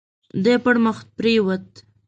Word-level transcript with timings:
دی 0.43 0.55
پړمخي 0.63 1.05
پرېووت. 1.17 1.67